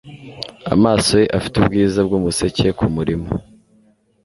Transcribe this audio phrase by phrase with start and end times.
[0.73, 3.29] Amaso ye afite ubwiza bwumuseke kumurima